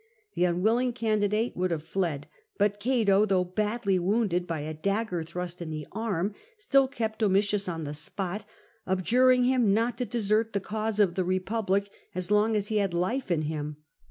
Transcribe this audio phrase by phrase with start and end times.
[0.33, 5.21] The un willing candidate would have fled, but Cato, though badly wounded by a dagger
[5.21, 8.43] thrust in the arm, ''still kept Domitius on the spot,
[8.87, 11.85] adjuring him not to desert the cause of the Eepublic
[12.15, 13.77] as long as he had life in him."